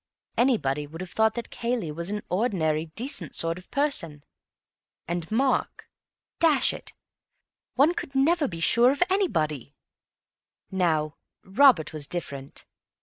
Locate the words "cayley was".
1.51-2.09